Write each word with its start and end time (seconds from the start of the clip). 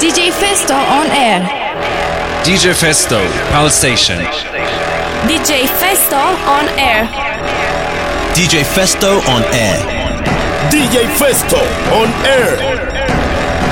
DJ 0.00 0.32
Festo 0.32 0.74
on 0.74 1.06
air. 1.10 1.40
DJ 2.42 2.74
Festo, 2.74 3.20
Pal 3.50 3.70
Station. 3.70 4.18
DJ 5.28 5.66
Festo 5.66 6.18
on 6.46 6.68
air. 6.78 7.06
DJ 8.34 8.64
Festo 8.64 9.22
on 9.28 9.42
air. 9.54 9.78
DJ 10.68 11.06
Festo 11.14 11.62
on 11.94 12.10
air. 12.26 12.58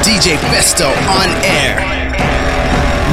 DJ 0.04 0.38
Festo 0.38 0.87
on 1.11 1.29
air. 1.43 1.77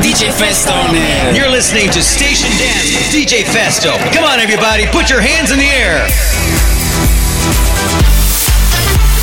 DJ 0.03 0.29
Festo 0.29 0.71
on 0.71 0.95
air. 0.95 1.33
You're 1.35 1.49
listening 1.49 1.89
to 1.89 2.03
Station 2.03 2.49
Dance 2.59 2.93
with 2.93 3.09
DJ 3.11 3.43
Festo. 3.43 3.97
Come 4.13 4.23
on, 4.23 4.39
everybody, 4.39 4.85
put 4.87 5.09
your 5.09 5.19
hands 5.19 5.51
in 5.51 5.57
the 5.57 5.65
air. 5.65 6.05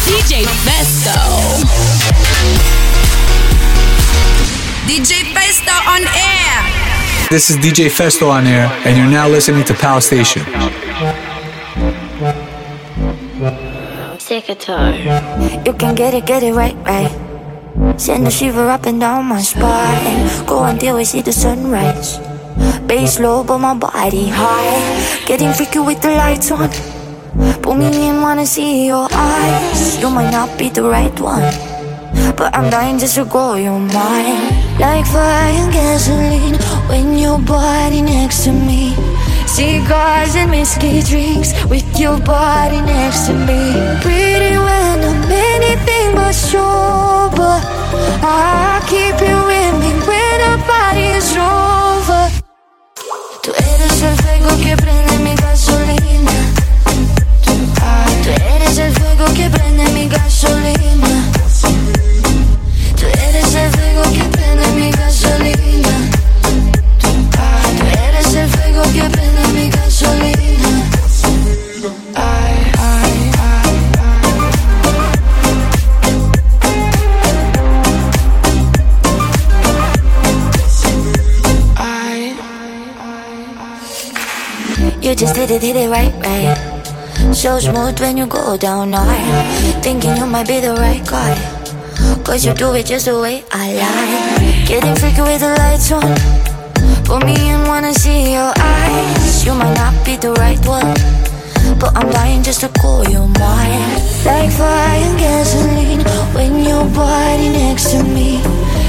DJ 0.05 0.45
Festo. 0.67 1.86
On 5.97 6.05
air. 6.13 6.57
This 7.33 7.49
is 7.49 7.57
DJ 7.57 7.89
Festo 7.89 8.29
on 8.29 8.47
air, 8.47 8.69
and 8.85 8.97
you're 8.97 9.09
now 9.09 9.27
listening 9.29 9.65
to 9.65 9.75
Pal 9.75 10.01
Station. 10.01 10.45
Sick 14.21 14.49
You 15.65 15.73
can 15.73 15.95
get 15.95 16.13
it, 16.13 16.27
get 16.27 16.43
it 16.43 16.53
right, 16.53 16.77
right. 16.85 17.13
Send 17.97 18.27
a 18.27 18.31
shiver 18.31 18.69
up 18.69 18.85
and 18.85 19.01
down 19.01 19.25
my 19.25 19.41
spine. 19.41 20.29
Go 20.45 20.65
until 20.65 20.97
we 20.97 21.05
see 21.05 21.23
the 21.23 21.33
sunrise. 21.33 22.21
Bass 22.87 23.19
low, 23.19 23.43
but 23.43 23.59
my 23.59 23.75
body 23.75 24.29
high. 24.29 25.25
Getting 25.25 25.53
freaky 25.53 25.81
with 25.81 26.03
the 26.03 26.13
lights 26.13 26.51
on. 26.53 26.69
Pull 27.63 27.75
me 27.75 27.89
in, 28.09 28.21
wanna 28.21 28.45
see 28.47 28.87
your 28.87 29.09
eyes. 29.13 29.99
You 30.01 30.11
might 30.11 30.31
not 30.31 30.59
be 30.59 30.69
the 30.69 30.83
right 30.83 31.17
one, 31.21 31.49
but 32.37 32.55
I'm 32.55 32.69
dying 32.71 32.99
just 32.99 33.15
to 33.17 33.25
grow 33.25 33.55
your 33.55 33.81
mind. 33.81 34.66
Like 34.79 35.07
fire 35.07 35.55
and 35.57 35.73
gasoline 35.73 36.57
when 36.89 37.17
your 37.17 37.39
body 37.39 38.03
next 38.03 38.45
to 38.45 38.53
me. 38.53 38.95
Cigars 39.47 40.37
and 40.37 40.51
whiskey 40.51 41.01
drinks 41.01 41.53
with 41.65 41.99
your 41.99 42.19
body 42.21 42.83
next 42.83 43.27
to 43.27 43.33
me. 43.33 43.73
Pretty 44.03 44.59
when 44.59 45.01
I'm 45.01 45.33
anything 45.33 46.15
but 46.15 46.35
sober. 46.35 47.57
I 48.21 48.85
keep 48.87 49.17
you 49.27 49.39
with 49.49 49.75
me 49.81 49.91
when 50.07 50.41
our 50.51 50.59
body 50.69 51.07
is 51.17 51.33
over. 51.37 52.29
Tú 53.43 53.53
eres 53.57 54.03
el 54.03 54.17
fuego 54.17 54.51
que 54.63 54.77
prende 54.77 55.19
mi 55.25 55.35
gasolina. 55.37 56.37
Tú 57.45 58.31
eres 58.55 58.77
el 58.77 58.93
fuego 58.93 59.25
que 59.35 59.49
prende 59.49 59.89
mi 59.95 60.07
gasolina. 60.09 61.36
Gasolina. 65.27 65.67
You 85.03 85.15
just 85.15 85.37
did 85.37 85.53
it, 85.53 85.63
hit 85.63 85.77
it 85.77 85.89
right, 85.89 86.13
right. 86.25 87.33
So 87.33 87.61
smooth 87.61 88.01
when 88.01 88.17
you 88.17 88.27
go 88.27 88.57
down 88.57 88.93
hard. 88.93 89.83
Thinking 89.83 90.17
you 90.17 90.27
might 90.27 90.49
be 90.49 90.59
the 90.59 90.73
right 90.75 91.07
guy. 91.07 91.56
Cause 92.25 92.45
you 92.45 92.55
do 92.55 92.75
it 92.75 92.87
just 92.87 93.07
the 93.07 93.21
way 93.21 93.45
I 93.53 93.73
like. 93.75 94.69
Getting 94.69 94.97
freaky 94.97 95.23
with 95.23 95.41
the 95.41 95.55
lights 95.57 95.93
on. 95.93 96.17
Put 97.05 97.25
me 97.25 97.35
in, 97.51 97.63
wanna 97.67 97.95
see 97.95 98.33
your 98.33 98.53
eyes. 98.59 99.45
You 99.45 99.55
might 99.55 99.75
not 99.75 99.95
be 100.05 100.17
the 100.17 100.33
right 100.33 100.59
one. 100.67 100.95
But 101.79 101.97
I'm 101.97 102.11
dying 102.11 102.43
just 102.43 102.61
to 102.61 102.69
call 102.69 103.05
you 103.09 103.29
mine. 103.39 103.91
Like 104.25 104.51
fire 104.51 105.01
and 105.07 105.19
gasoline 105.19 106.03
when 106.35 106.65
your 106.65 106.85
body 106.95 107.49
next 107.49 107.91
to 107.93 108.03
me. 108.03 108.43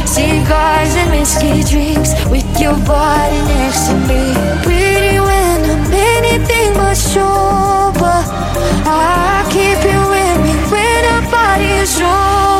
Cigars 0.05 0.95
and 0.95 1.11
whiskey 1.11 1.63
drinks 1.63 2.11
with 2.29 2.47
your 2.59 2.77
body 2.85 3.39
next 3.53 3.87
to 3.87 3.93
me. 4.09 4.33
Pretty 4.63 5.19
when 5.19 5.59
I'm 5.69 5.93
anything 5.93 6.73
but 6.73 6.95
sober. 6.95 8.19
I 8.85 9.45
keep 9.53 9.79
you 9.85 10.01
with 10.13 10.37
me 10.45 10.53
when 10.71 11.05
our 11.13 11.23
body 11.31 11.71
is. 11.83 12.56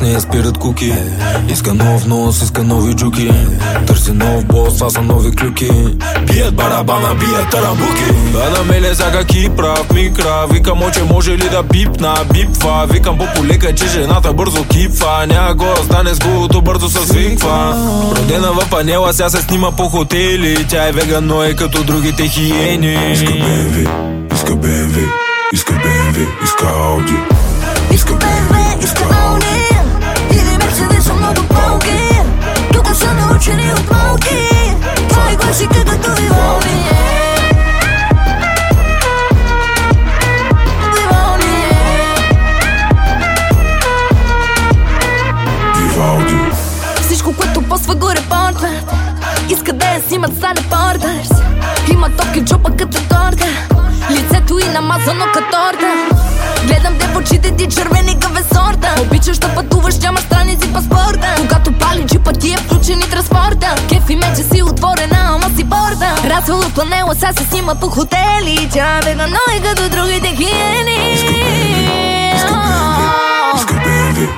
Нос, 0.00 0.08
не 0.08 0.12
е 0.12 0.20
спират 0.20 0.58
куки. 0.58 0.92
Иска 1.48 1.74
нов 1.74 2.06
нос, 2.06 2.42
иска 2.42 2.62
нови 2.62 2.94
джуки. 2.94 3.30
Търси 3.86 4.12
нов 4.12 4.44
бос, 4.44 4.74
това 4.74 4.90
са 4.90 5.02
нови 5.02 5.30
клюки. 5.36 5.70
Бият 6.26 6.54
барабана, 6.54 7.14
бият 7.14 7.50
тарамбуки 7.50 8.04
Да 8.32 8.50
намеля 8.50 8.94
всякакви 8.94 9.48
прав 9.56 9.92
микра 9.94 10.46
Викам, 10.50 10.82
оче 10.82 11.02
може 11.04 11.30
ли 11.30 11.48
да 11.48 11.62
пипна, 11.62 12.14
бипва. 12.32 12.86
Викам 12.90 13.18
по-полека, 13.18 13.74
че 13.74 13.86
жената 13.86 14.32
бързо 14.32 14.64
кипва. 14.64 15.26
Няма 15.28 15.54
го 15.54 15.64
да 15.64 15.84
стане 15.84 16.14
с 16.14 16.18
гулото, 16.18 16.62
бързо 16.62 16.88
се 16.88 17.06
свиква 17.06 17.74
Родена 18.16 18.52
в 18.52 18.70
панела, 18.70 19.12
сега 19.12 19.30
се 19.30 19.42
снима 19.42 19.70
по 19.72 19.88
хотели. 19.88 20.66
Тя 20.68 20.88
е 20.88 20.92
веган, 20.92 21.26
но 21.26 21.42
е 21.42 21.54
като 21.54 21.84
другите 21.84 22.28
хиени. 22.28 23.12
Иска 23.12 23.32
BMW, 23.32 23.88
иска 24.34 24.52
BMW 24.52 25.08
Иска 25.52 25.72
BMW, 25.72 26.26
иска 26.44 26.64
Audi 26.64 27.16
Иска 27.94 28.12
BMW, 28.12 28.69
много 31.32 31.48
палки 31.48 32.20
Тук 32.72 32.96
са 32.96 33.06
от 33.72 33.90
малки 33.90 34.50
Вивалди 40.96 41.64
Вивалди 45.76 46.36
Всичко, 47.00 47.34
което 47.36 47.62
посва 47.62 47.94
го 47.94 48.10
репортват 48.10 48.92
Иска 49.48 49.72
да 49.72 49.86
я 49.86 50.02
снимат 50.08 50.40
за 50.40 50.48
репортърс 50.48 51.30
Има 51.92 52.10
токи 52.10 52.40
в 52.40 52.44
джоба 52.44 52.70
като 52.70 52.98
торта. 53.08 53.46
Лицето 54.10 54.58
и 54.58 54.68
намазано 54.68 55.24
като 55.34 55.50
торта 55.50 56.29
Гледам 56.66 56.98
те 56.98 57.06
в 57.06 57.16
очите 57.16 57.56
ти 57.56 57.66
червени 57.66 58.18
каве 58.20 58.42
сорта. 58.54 58.94
Обичаш 59.02 59.38
да 59.38 59.48
пътуваш, 59.48 59.98
няма 59.98 60.20
страници 60.20 60.72
паспорта. 60.72 61.34
Когато 61.38 61.72
пали 61.72 62.06
джипа 62.06 62.32
ти 62.32 62.52
е 62.52 62.56
включен 62.56 63.00
и 63.00 63.10
транспорта. 63.10 63.74
Кефи 63.88 64.16
ме, 64.16 64.32
че 64.36 64.42
си 64.42 64.62
отворена, 64.62 65.18
ама 65.28 65.56
си 65.56 65.64
порта 65.64 66.14
Расвала 66.24 66.70
планела, 66.74 67.14
сега 67.14 67.32
се 67.32 67.44
снима 67.44 67.74
по 67.74 67.88
хотели. 67.88 68.68
Тя 68.72 68.98
е 68.98 69.00
бедна, 69.04 69.26
но 69.26 69.56
е 69.56 69.60
като 69.60 69.88
другите 69.88 70.28
хиени 70.28 71.00
Иска 73.56 73.74
BMW, 73.74 74.28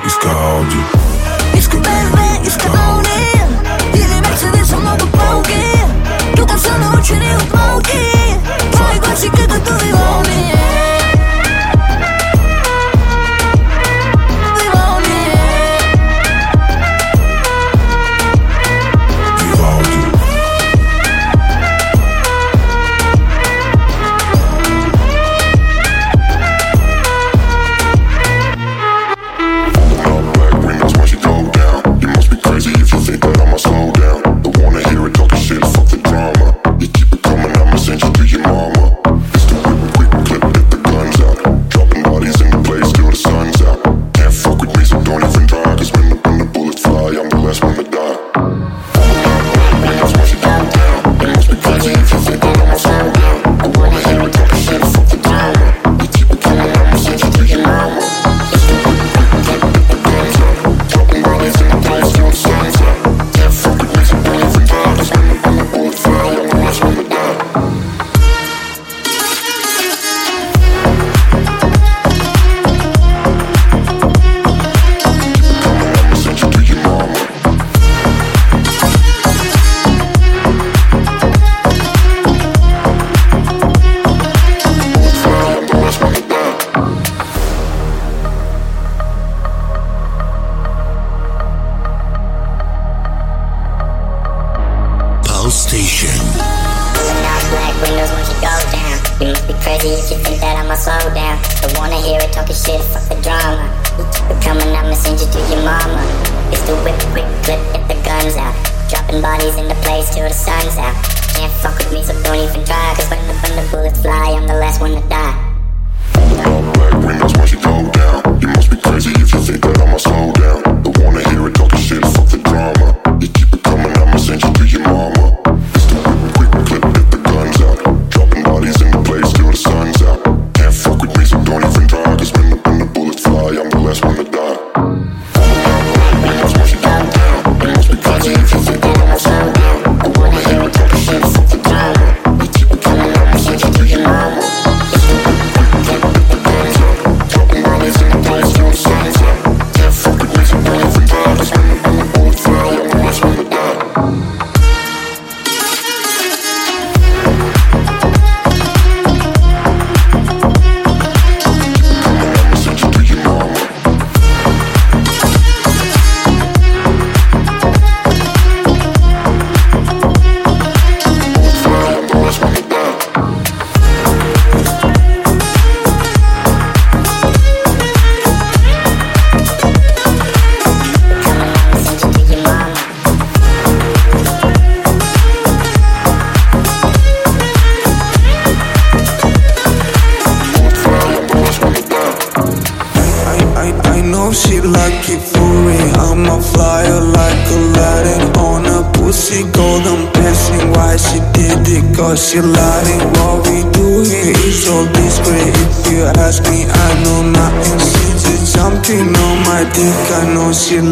иска 1.57 1.77
BMW, 1.77 2.47
иска 2.47 2.67
Audi 2.69 3.43
Или 3.95 4.21
Мерцедеса 4.21 4.77
много 4.77 5.07
палки 5.07 5.83
Тук 6.37 6.59
са 6.59 6.79
научени 6.79 7.37
от 7.37 7.55
малки 7.55 8.13
Това 8.73 8.91
е 8.97 8.99
класика 8.99 9.49
като 9.49 9.75
Вивалди 9.75 10.31
Вивалди 10.31 10.92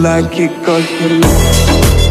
like 0.02 0.38
it 0.38 0.64
cause 0.64 0.86
she 0.88 1.08
like 1.08 2.09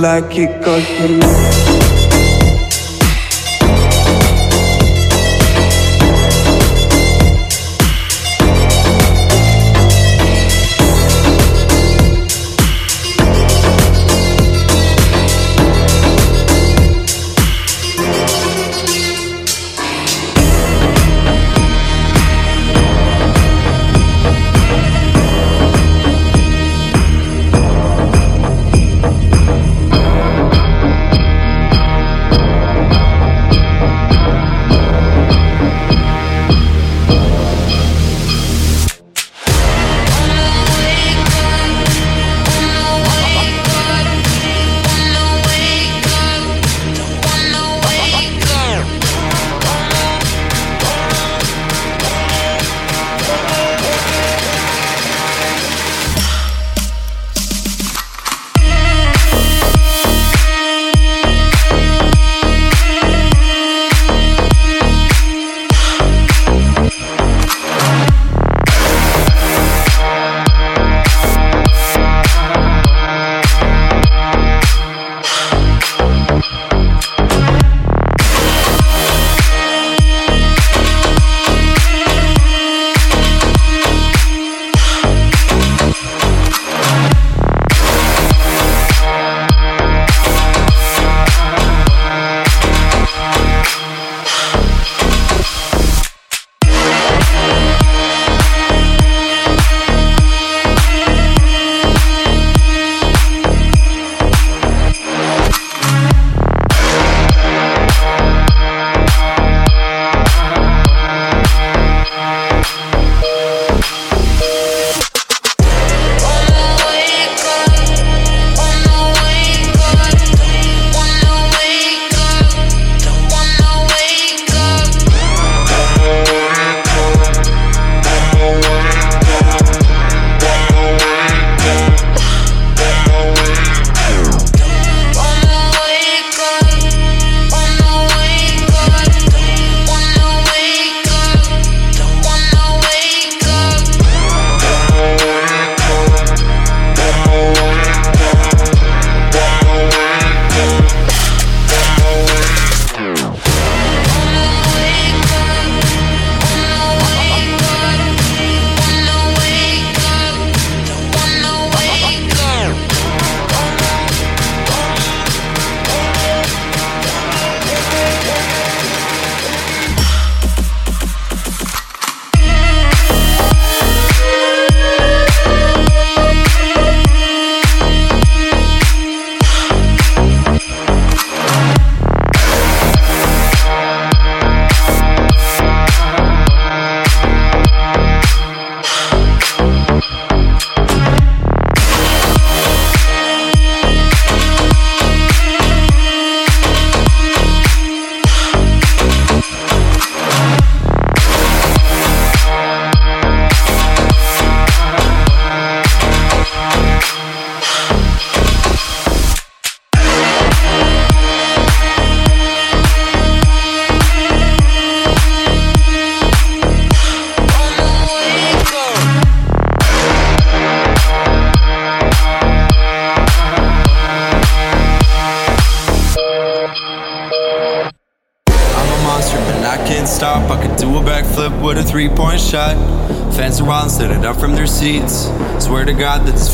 like 0.00 0.38
it 0.38 0.64
cause 0.64 0.82
she 0.86 1.49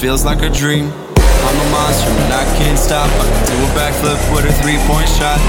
feels 0.06 0.24
like 0.24 0.40
a 0.42 0.48
dream. 0.48 0.84
I'm 0.86 1.66
a 1.66 1.70
monster 1.72 2.10
and 2.10 2.32
I 2.32 2.44
can't 2.58 2.78
stop. 2.78 3.10
I 3.10 3.26
can 3.26 3.46
do 3.50 3.56
a 3.58 3.70
backflip 3.74 4.20
with 4.32 4.44
a 4.44 4.52
three 4.62 4.78
point 4.86 5.08
shot. 5.08 5.40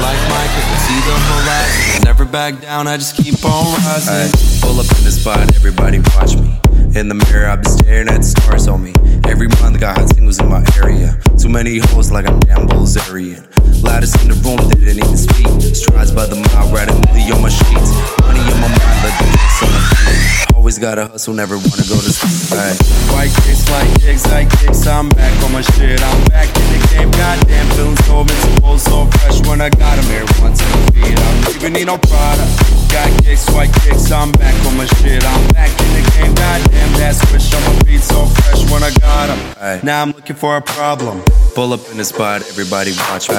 Like 0.00 0.16
Mike, 0.32 0.52
I 0.56 0.62
can 0.68 0.80
see 0.88 1.00
the 1.04 1.16
horizon. 1.28 2.04
Never 2.04 2.24
back 2.24 2.62
down, 2.62 2.88
I 2.88 2.96
just 2.96 3.14
keep 3.14 3.44
on 3.44 3.66
rising. 3.84 4.32
pull 4.62 4.80
up 4.80 4.88
in 4.96 5.04
the 5.04 5.10
spot, 5.12 5.54
everybody 5.54 5.98
watch 6.16 6.34
me. 6.34 6.69
In 6.90 7.06
the 7.06 7.14
mirror, 7.14 7.46
I've 7.46 7.62
been 7.62 7.70
staring 7.70 8.08
at 8.08 8.18
the 8.18 8.26
stars 8.26 8.66
on 8.66 8.82
me. 8.82 8.92
Every 9.30 9.46
month, 9.62 9.78
got 9.78 9.96
hot 9.96 10.10
singles 10.10 10.40
in 10.40 10.48
my 10.50 10.66
area. 10.74 11.14
Too 11.38 11.48
many 11.48 11.78
hoes 11.78 12.10
like 12.10 12.26
I'm 12.26 12.40
damn 12.40 12.66
Bulgarian. 12.66 13.46
Loudest 13.78 14.18
in 14.22 14.28
the 14.28 14.36
room, 14.42 14.58
they 14.66 14.74
didn't 14.74 15.06
even 15.06 15.16
speak. 15.16 15.46
Strides 15.70 16.10
by 16.10 16.26
the 16.26 16.34
mile, 16.34 16.66
milli 16.66 17.30
on 17.30 17.42
my 17.42 17.48
sheets. 17.48 17.94
Money 18.26 18.42
on 18.42 18.58
my 18.58 18.66
mind, 18.74 18.98
let 19.06 19.14
the 19.22 19.26
kicks 19.30 19.62
on 19.62 19.70
my 19.70 19.82
feet. 20.02 20.56
Always 20.58 20.78
gotta 20.78 21.06
hustle, 21.06 21.32
never 21.32 21.54
wanna 21.54 21.86
go 21.86 21.94
to 21.94 22.10
sleep. 22.10 22.58
Ay. 22.58 22.74
White 23.14 23.34
kicks 23.46 23.70
like 23.70 23.90
kicks, 24.02 24.26
like 24.26 24.50
kicks. 24.58 24.82
I'm 24.86 25.08
back 25.10 25.32
on 25.46 25.52
my 25.52 25.62
shit. 25.78 26.02
I'm 26.02 26.24
back 26.26 26.50
in 26.50 26.66
the 26.74 26.80
game. 26.90 27.10
Goddamn, 27.14 27.66
feeling 27.78 27.96
so 28.02 28.20
invincible, 28.26 28.78
so 28.78 29.06
fresh 29.22 29.38
when 29.46 29.60
I 29.62 29.70
got 29.70 29.94
'em 29.94 30.04
here 30.10 30.26
once 30.42 30.58
in 30.58 30.68
the 30.74 30.92
feet. 30.92 31.14
I 31.14 31.22
don't 31.38 31.54
even 31.54 31.72
need 31.72 31.86
no 31.86 31.96
product. 31.96 32.50
Got 32.90 33.08
kicks, 33.22 33.46
white 33.54 33.72
kicks. 33.86 34.10
I'm 34.10 34.32
back 34.32 34.58
on 34.66 34.76
my 34.76 34.86
shit. 34.98 35.22
I'm 35.22 35.46
back 35.54 35.70
in 35.70 35.90
the 35.94 36.02
game. 36.10 36.34
Goddamn, 36.34 36.79
that 37.00 37.14
switch 37.14 37.54
on 37.54 37.62
my 37.64 37.78
feet, 37.84 38.00
so 38.00 38.26
fresh 38.26 38.70
when 38.70 38.82
I 38.82 38.90
got 39.00 39.30
'em. 39.30 39.40
Ay. 39.60 39.80
Now 39.82 40.02
I'm 40.02 40.12
looking 40.12 40.36
for 40.36 40.56
a 40.56 40.62
problem. 40.62 41.22
Pull 41.54 41.72
up 41.72 41.80
in 41.90 41.96
the 41.98 42.04
spot, 42.04 42.42
everybody 42.48 42.92
watch 43.10 43.28
me. 43.28 43.36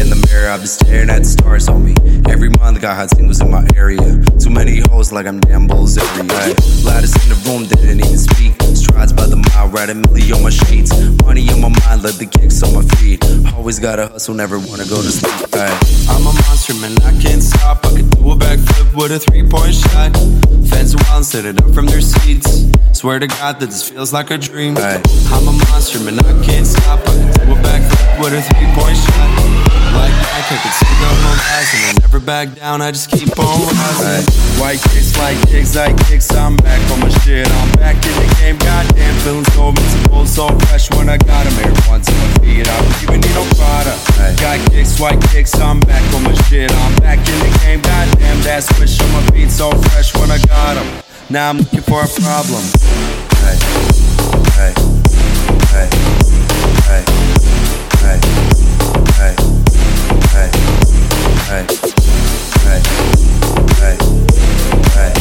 In 0.00 0.10
the 0.10 0.18
mirror, 0.28 0.50
I've 0.50 0.60
been 0.60 0.68
staring 0.68 1.10
at 1.10 1.22
the 1.24 1.28
stars 1.28 1.68
on 1.68 1.84
me. 1.84 1.94
Every 2.30 2.50
month, 2.50 2.80
got 2.80 2.96
hot 2.96 3.10
singles 3.16 3.40
in 3.40 3.50
my 3.50 3.66
area. 3.76 4.22
Too 4.38 4.50
many 4.50 4.80
hoes 4.90 5.12
like 5.12 5.26
I'm 5.26 5.40
damn 5.40 5.66
Bulgarian. 5.66 6.30
Ay. 6.30 6.54
Loudest 6.84 7.16
in 7.22 7.28
the 7.30 7.38
room, 7.46 7.66
didn't 7.66 8.00
even 8.04 8.18
speak. 8.18 8.52
Strides 8.74 9.12
by 9.12 9.26
the 9.26 9.36
mile, 9.36 9.68
riding 9.68 10.02
milli 10.02 10.32
on 10.34 10.42
my 10.42 10.50
sheets. 10.50 10.92
Money 11.24 11.50
on 11.50 11.60
my 11.60 11.72
mind, 11.82 12.02
let 12.04 12.14
the 12.14 12.26
kicks 12.26 12.62
on 12.62 12.72
my 12.74 12.82
feet. 12.96 13.24
Always 13.56 13.78
gotta 13.78 14.06
hustle, 14.08 14.34
never 14.34 14.58
wanna 14.58 14.84
go 14.84 15.02
to 15.02 15.10
sleep. 15.10 15.54
Ay. 15.54 15.72
I'm 16.08 16.26
a 16.26 16.32
monster, 16.32 16.74
man, 16.74 16.94
I 17.04 17.12
can't 17.20 17.42
stop. 17.42 17.84
I 17.84 17.90
can 17.96 18.08
do 18.10 18.30
a 18.30 18.36
backflip 18.36 18.94
with 18.94 19.12
a 19.12 19.18
three 19.18 19.42
point 19.42 19.74
shot. 19.74 20.16
Fans 20.70 20.94
wild 20.94 21.26
and 21.34 21.46
it 21.46 21.62
up 21.62 21.74
from 21.74 21.86
their 21.86 22.00
seats. 22.00 22.68
Swear 22.92 23.18
to 23.18 23.26
God 23.28 23.60
that 23.60 23.66
this 23.70 23.88
feels 23.88 24.12
like 24.12 24.30
a 24.30 24.38
dream. 24.38 24.76
Ay. 24.76 25.00
I'm 25.30 25.46
a 25.46 25.52
monster, 25.52 26.00
man, 26.00 26.18
I 26.18 26.34
can't 26.44 26.66
stop. 26.66 27.00
I 27.00 27.14
can 27.14 27.30
do 27.46 27.52
a 27.52 27.56
backflip 27.62 28.20
with 28.20 28.34
a 28.34 28.42
three 28.42 28.66
point 28.74 28.96
shot. 28.96 29.28
Like 29.94 30.12
Mike, 30.12 30.18
I 30.34 30.40
can 30.42 30.72
see 30.74 30.94
the 31.00 31.10
horizon. 31.22 31.80
I 31.88 31.92
never 32.02 32.20
back 32.20 32.54
down, 32.54 32.82
I 32.82 32.90
just 32.90 33.10
keep 33.10 33.30
on 33.38 33.60
rising. 33.70 34.26
White 34.60 34.82
kicks 34.90 35.16
like 35.16 35.38
kicks, 35.48 35.74
like 35.76 35.96
kicks. 36.06 36.30
I'm 36.34 36.56
back 36.56 36.82
on 36.90 37.00
my 37.00 37.08
shit. 37.22 37.48
I'm 37.48 37.72
back 37.72 37.96
in 37.96 38.14
the 38.18 38.28
game. 38.38 38.58
Goddamn, 38.58 39.14
feeling 39.22 39.44
so 39.54 39.68
invincible, 39.68 40.26
so 40.26 40.48
fresh 40.66 40.90
when 40.90 41.08
I 41.08 41.16
got 41.18 41.46
'em 41.46 41.54
here 41.62 41.74
once 41.88 42.08
in 42.08 42.16
my 42.18 42.30
feet. 42.42 42.68
I 42.68 42.76
don't 42.82 43.02
even 43.02 43.20
need 43.20 43.34
no 43.34 43.44
product. 43.56 44.00
Got 44.40 44.58
kicks, 44.70 44.98
white 45.00 45.20
kicks. 45.30 45.54
I'm 45.58 45.80
back 45.80 46.02
on 46.14 46.22
my 46.24 46.34
shit. 46.50 46.70
I'm 46.70 46.94
back 46.96 47.18
in 47.18 47.38
the 47.38 47.58
game. 47.62 47.80
Goddamn, 47.80 48.42
that 48.42 48.64
switch 48.64 49.00
on 49.00 49.10
my 49.12 49.22
feet, 49.32 49.50
so 49.50 49.70
fresh 49.90 50.14
when 50.14 50.30
I 50.30 50.38
got 50.38 50.76
'em. 50.76 51.07
Now 51.30 51.50
I'm 51.50 51.58
looking 51.58 51.82
for 51.82 52.02
a 52.02 52.06
problem. 52.08 52.64
Ay. 53.44 53.58
Ay. 54.56 54.72
Ay. 55.74 55.88
Ay. 56.88 57.04
Ay. 58.00 58.18
Ay. 59.20 59.36
Ay. 63.82 63.98
Ay. 64.96 65.18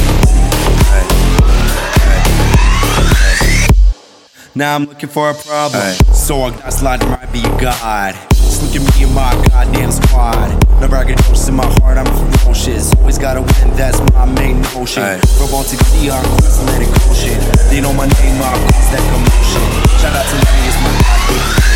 Now 4.56 4.76
I'm 4.76 4.86
looking 4.86 5.10
for 5.10 5.30
a 5.30 5.34
problem. 5.34 5.82
Ay. 5.84 5.94
So 6.14 6.44
I 6.44 6.52
got 6.52 6.72
sliding 6.72 7.10
might 7.10 7.34
be 7.34 7.42
a 7.44 7.60
god. 7.60 8.37
Just 8.48 8.63
look 8.63 8.80
at 8.80 8.96
me 8.96 9.04
and 9.04 9.13
my 9.13 9.36
goddamn 9.51 9.92
squad. 9.92 10.56
Never 10.80 10.96
I 10.96 11.04
get 11.04 11.20
in 11.20 11.56
my 11.56 11.68
heart, 11.84 11.98
I'm 11.98 12.08
ferocious. 12.39 12.96
Always 12.96 13.18
gotta 13.18 13.42
win, 13.42 13.75
that's 13.75 14.00
my 14.16 14.24
main 14.24 14.62
notion. 14.72 15.04
Ay. 15.04 15.20
Bro, 15.36 15.51
on 15.51 15.66
to 15.68 15.75
the 15.75 16.10
on 16.16 16.24
quest, 16.39 16.63
let 16.63 16.82
it 16.82 16.88
go 16.88 17.13
shit. 17.13 17.36
They 17.68 17.82
know 17.82 17.92
my 17.92 18.08
name, 18.08 18.39
I'll 18.39 18.56
cause 18.72 18.89
that 18.96 19.04
commotion. 19.12 19.68
Shout 20.00 20.16
out 20.16 20.24
to 20.32 20.36
me, 20.39 20.63
it's 20.63 20.80
my 20.80 20.92
goddamn 20.96 21.68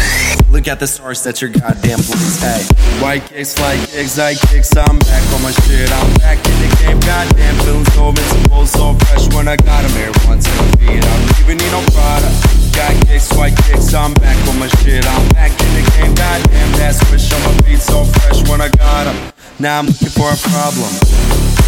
Look 0.52 0.68
at 0.68 0.80
the 0.80 0.88
stars, 0.88 1.22
that's 1.24 1.42
your 1.42 1.52
goddamn 1.52 2.00
place. 2.00 2.40
Hey, 2.40 2.64
white 3.04 3.26
kicks 3.26 3.60
like 3.60 3.80
kicks, 3.92 4.18
I 4.18 4.36
kicks. 4.36 4.72
I'm 4.78 5.00
back 5.00 5.24
on 5.36 5.44
my 5.44 5.52
shit. 5.68 5.92
I'm 5.92 6.14
back 6.24 6.40
in 6.40 6.56
the 6.64 6.72
game. 6.80 7.00
Goddamn, 7.00 7.56
feeling 7.68 7.86
so 7.92 8.10
invincible, 8.10 8.66
so 8.66 8.94
fresh 8.96 9.28
when 9.36 9.48
I 9.48 9.58
got 9.58 9.84
'em 9.84 9.92
here 9.92 10.12
once 10.28 10.48
in 10.48 10.72
the 10.72 10.78
feet. 10.78 11.04
I 11.04 11.18
don't 11.20 11.40
even 11.40 11.58
need 11.58 11.72
no 11.72 11.82
product. 11.92 12.61
Got 12.74 13.08
kicks, 13.08 13.32
white 13.34 13.56
kicks. 13.66 13.94
I'm 13.94 14.14
back 14.16 14.38
on 14.48 14.60
my 14.60 14.68
shit. 14.68 15.06
I'm 15.06 15.30
back 15.30 15.52
in 15.52 15.74
the 15.74 15.92
game. 15.92 16.14
Goddamn, 16.16 16.72
that 16.80 16.96
switch 16.96 17.32
on 17.34 17.42
my 17.44 17.54
feet, 17.64 17.82
so 17.82 18.06
fresh 18.06 18.48
when 18.50 18.62
I 18.62 18.70
got 18.70 19.08
'em. 19.08 19.16
Now 19.60 19.80
I'm 19.80 19.88
looking 19.88 20.10
for 20.10 20.32
a 20.32 20.38
problem. 20.38 20.92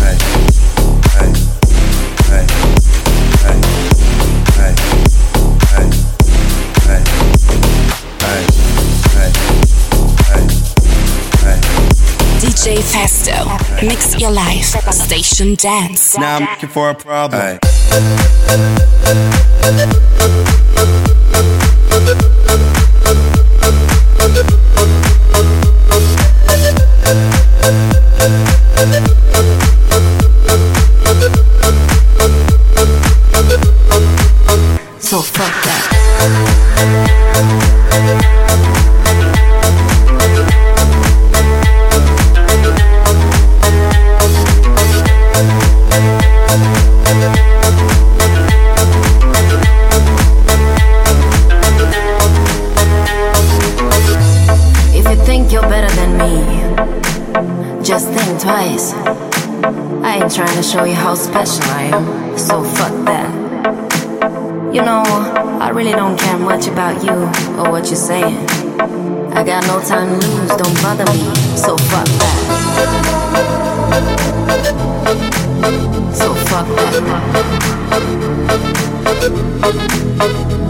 Ay. 0.01 0.82
DJ 12.63 12.77
Festo, 12.77 13.85
mix 13.85 14.17
your 14.21 14.31
life, 14.31 14.67
station 14.93 15.53
dance. 15.55 16.17
Now 16.17 16.37
I'm 16.37 16.45
looking 16.45 16.69
for 16.69 16.91
a 16.91 16.95
problem. 16.95 17.59
Show 60.73 60.85
you 60.85 60.95
how 60.95 61.13
special 61.13 61.61
I 61.65 61.83
am, 61.93 62.35
so 62.35 62.63
fuck 62.63 63.05
that. 63.05 63.29
You 64.73 64.81
know, 64.81 65.03
I 65.61 65.69
really 65.69 65.91
don't 65.91 66.17
care 66.17 66.39
much 66.39 66.65
about 66.65 67.03
you 67.03 67.11
or 67.61 67.69
what 67.69 67.85
you're 67.85 67.95
saying. 67.95 68.49
I 69.37 69.43
got 69.43 69.67
no 69.67 69.79
time 69.81 70.19
to 70.19 70.27
lose, 70.27 70.49
don't 70.49 70.81
bother 70.81 71.05
me, 71.13 71.35
so 71.55 71.77
fuck 71.77 72.07
that. 72.17 72.37
So 76.11 76.33
fuck 76.33 76.67
that. 76.75 76.93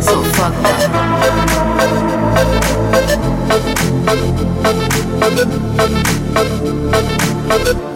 So 0.02 0.22
fuck 0.36 0.54
that. 0.64 0.80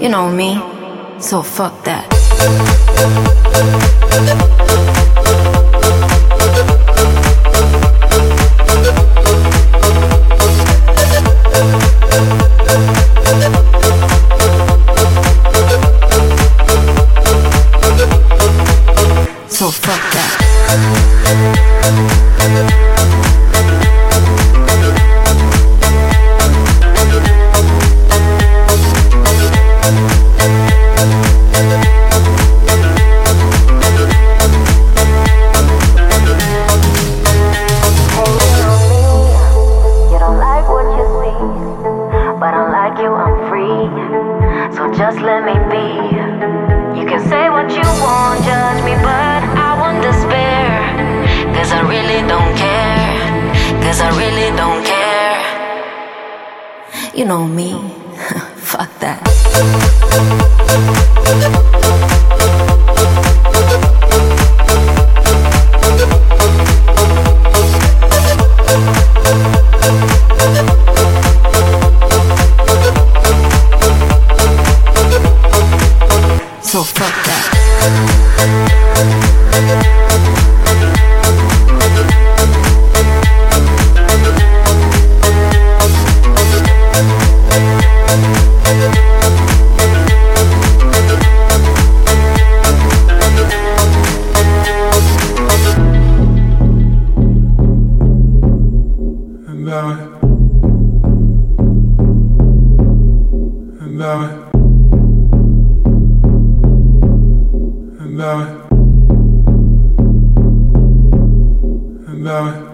You 0.02 0.08
know 0.08 0.30
me, 0.30 0.77
so 1.20 1.42
fuck 1.42 1.84
that. 1.84 2.08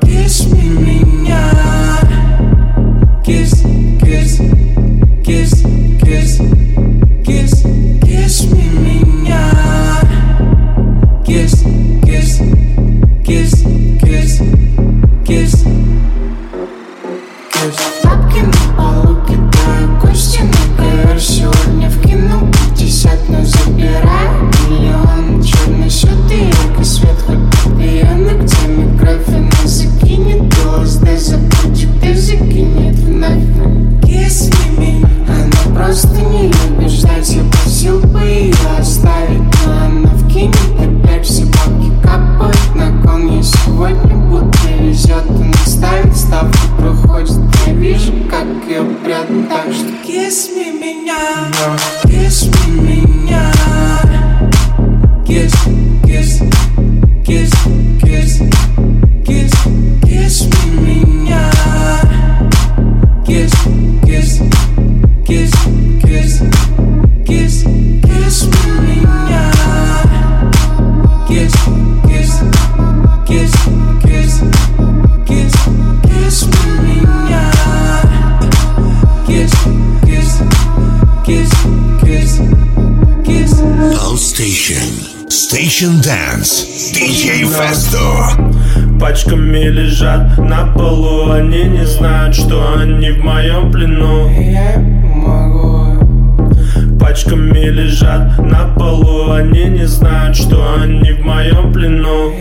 Kiss 0.02 0.52
me, 0.52 0.64
Minya. 0.84 1.44
Kiss, 3.24 3.62
kiss, 4.02 4.42
kiss, 5.24 5.64
kiss. 6.04 6.63
Она 35.94 36.02
просто 36.02 36.22
не 36.22 36.48
любит 36.48 36.90
ждать 36.90 37.30
Я 37.30 37.44
просил 37.44 38.00
бы 38.00 38.20
ее 38.22 38.56
оставить. 38.80 39.44
Но 39.64 39.86
она 39.86 40.10
вкинет 40.16 40.56
опять 40.80 41.24
все 41.24 41.46
бабки 41.46 41.92
капают 42.02 42.76
на 42.76 43.00
кон. 43.04 43.36
Я 43.36 43.44
сегодня 43.44 44.16
будто 44.16 44.58
везет 44.80 45.24
Она 45.30 45.53
Dance. 86.34 86.66
DJ 86.94 87.44
Festo. 87.44 89.00
Пачками 89.00 89.70
лежат 89.70 90.38
на 90.40 90.66
полу 90.74 91.32
Они 91.32 91.64
не 91.64 91.86
знают, 91.86 92.36
что 92.36 92.76
они 92.80 93.12
в 93.12 93.24
моем 93.24 93.72
плену. 93.72 94.30
Пачками 97.00 97.70
лежат 97.70 98.40
на 98.40 98.74
полу 98.76 99.32
Они 99.32 99.66
не 99.66 99.86
знают, 99.86 100.36
что 100.36 100.76
они 100.82 101.12
в 101.12 101.22
моем 101.22 101.72
плену. 101.72 102.34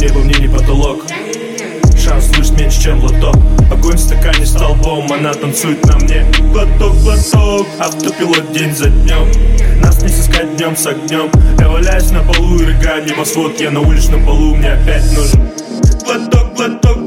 Небо 0.00 0.18
мне 0.18 0.34
не 0.40 0.48
потолок 0.48 1.04
Шанс 2.04 2.26
выше 2.36 2.52
меньше, 2.52 2.82
чем 2.82 3.02
лоток. 3.02 3.34
Огонь 3.72 3.96
в 3.96 3.98
стакане 3.98 4.44
столбом, 4.44 5.10
она 5.10 5.32
танцует 5.32 5.82
на 5.86 5.96
мне. 5.96 6.26
Глоток, 6.52 6.94
глоток, 6.98 7.66
автопилот 7.78 8.52
день 8.52 8.74
за 8.74 8.90
днем. 8.90 9.26
Нас 9.80 10.02
не 10.02 10.10
сыскать 10.10 10.54
днем 10.54 10.76
с 10.76 10.86
огнем. 10.86 11.30
Я 11.58 11.68
валяюсь 11.70 12.10
на 12.10 12.22
полу 12.22 12.58
и 12.58 12.66
рыгаю 12.66 13.06
небосвод 13.06 13.58
Я 13.58 13.70
на 13.70 13.80
уличном 13.80 14.26
полу, 14.26 14.54
мне 14.54 14.72
опять 14.72 15.10
нужен. 15.16 15.48
Глоток, 16.04 16.54
глоток, 16.54 17.03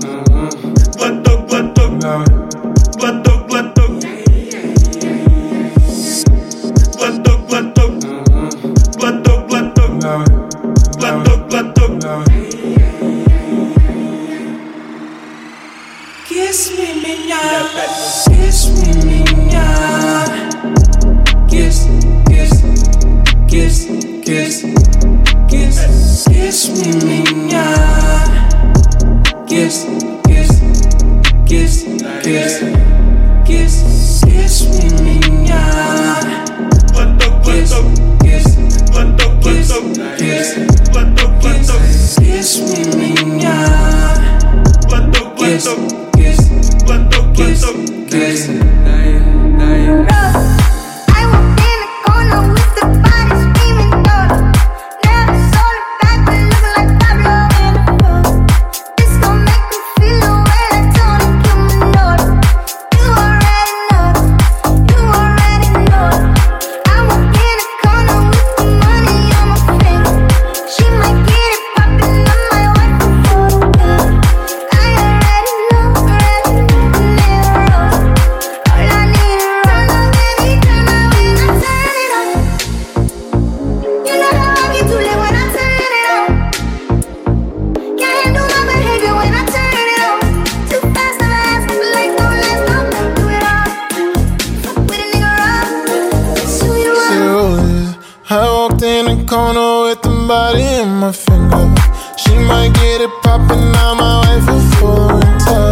corner 99.27 99.83
with 99.83 100.01
the 100.01 100.13
body 100.25 100.63
in 100.63 100.87
my 101.03 101.11
finger. 101.11 101.67
She 102.15 102.33
might 102.47 102.71
get 102.79 103.01
it 103.03 103.11
popping 103.21 103.71
now 103.75 103.93
my 103.93 104.23
wife 104.23 104.47
is 104.55 104.67
in 104.79 104.87
winter. 105.19 105.67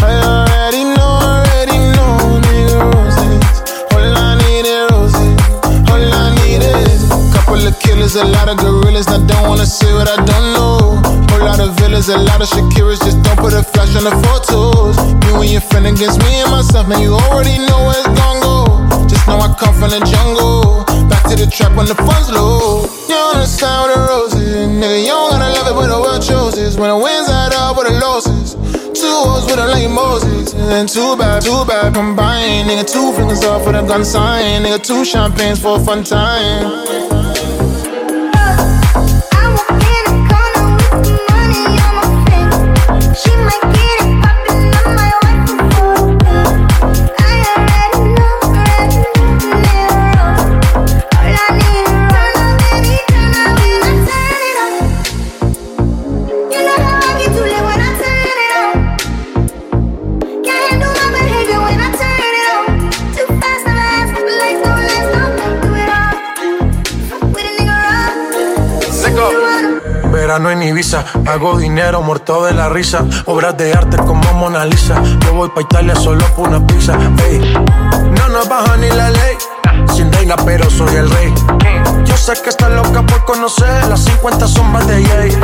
I 0.00 0.12
already 0.24 0.84
know, 0.96 1.12
already 1.28 1.78
know, 1.92 2.40
nigga, 2.48 2.80
roses. 2.96 3.44
All 3.92 4.08
I 4.08 4.40
need 4.40 4.64
is 4.64 4.88
roses. 4.88 5.36
All 5.92 6.00
I 6.00 6.32
need 6.40 6.64
is 6.64 7.04
a 7.12 7.20
couple 7.36 7.60
of 7.60 7.78
killers, 7.78 8.16
a 8.16 8.24
lot 8.24 8.48
of 8.48 8.56
gorillas. 8.56 9.06
I 9.08 9.20
don't 9.20 9.48
wanna 9.48 9.66
say 9.66 9.92
what 9.92 10.08
I 10.08 10.16
don't 10.24 10.48
know. 10.56 10.96
Whole 11.28 11.44
lot 11.44 11.60
of 11.60 11.76
villas, 11.76 12.08
a 12.08 12.16
lot 12.16 12.40
of 12.40 12.48
Shakiras. 12.48 13.04
Just 13.04 13.20
don't 13.22 13.36
put 13.36 13.52
a 13.52 13.62
flash 13.62 13.94
on 13.96 14.04
the 14.08 14.16
photos. 14.24 14.96
You 15.28 15.36
and 15.44 15.50
your 15.52 15.60
friend 15.60 15.86
against 15.86 16.24
me 16.24 16.40
and 16.40 16.50
myself, 16.50 16.88
man. 16.88 17.02
You 17.02 17.12
already 17.28 17.58
know 17.68 17.84
where 17.84 18.00
it's 18.00 18.08
gonna 18.16 18.40
go. 18.40 18.56
Just 19.06 19.28
know 19.28 19.36
I 19.36 19.52
come 19.60 19.74
from 19.76 19.90
the 19.92 20.00
jungle. 20.08 20.83
To 21.34 21.44
the 21.44 21.50
trap 21.50 21.74
when 21.74 21.86
the 21.86 21.96
funds 21.96 22.30
low. 22.30 22.86
You 23.08 23.16
on 23.16 23.40
the 23.40 23.46
side 23.46 23.88
with 23.88 23.96
the 23.96 24.06
roses, 24.06 24.68
nigga. 24.68 25.02
You 25.02 25.08
don't 25.08 25.30
gotta 25.32 25.50
love 25.50 25.66
it 25.66 25.74
when 25.74 25.90
the 25.90 25.98
world 25.98 26.22
chooses. 26.22 26.78
When 26.78 26.90
the 26.90 26.96
wins 26.96 27.28
add 27.28 27.52
up 27.52 27.76
with 27.76 27.88
the 27.88 27.98
losses. 27.98 28.54
Two 28.94 29.10
O's 29.10 29.44
with 29.46 29.58
a 29.58 29.66
like 29.66 29.90
Moses. 29.90 30.54
And 30.54 30.88
two 30.88 31.16
bad, 31.16 31.42
two 31.42 31.64
bad 31.66 31.92
combined. 31.92 32.70
Nigga, 32.70 32.86
two 32.86 33.10
fingers 33.18 33.42
off 33.42 33.66
with 33.66 33.74
a 33.74 33.82
gun 33.82 34.04
sign. 34.04 34.62
Nigga, 34.62 34.78
two 34.80 35.04
champagnes 35.04 35.60
for 35.60 35.80
a 35.80 35.84
fun 35.84 36.04
time. 36.04 37.03
No 70.38 70.48
hay 70.48 70.56
ni 70.56 70.72
visa. 70.72 71.04
Hago 71.26 71.58
dinero 71.58 72.02
muerto 72.02 72.44
de 72.44 72.52
la 72.52 72.68
risa. 72.68 73.04
Obras 73.26 73.56
de 73.56 73.72
arte 73.72 73.96
como 73.98 74.32
Mona 74.34 74.64
Lisa. 74.64 75.00
Yo 75.20 75.34
voy 75.34 75.48
pa' 75.50 75.62
Italia 75.62 75.94
solo 75.94 76.24
por 76.34 76.48
una 76.48 76.66
pizza. 76.66 76.96
No 76.96 78.28
nos 78.28 78.48
baja 78.48 78.76
ni 78.76 78.88
la 78.88 79.10
ley. 79.10 79.36
Sin 79.94 80.12
reina, 80.12 80.36
pero 80.44 80.68
soy 80.70 80.94
el 80.96 81.10
rey. 81.10 81.32
Yo 82.04 82.16
sé 82.16 82.32
que 82.42 82.50
está 82.50 82.68
loca 82.68 83.02
por 83.02 83.24
conocer 83.24 83.86
las 83.88 84.04
50 84.04 84.48
sombras 84.48 84.86
de 84.86 85.04
Jay. 85.04 85.38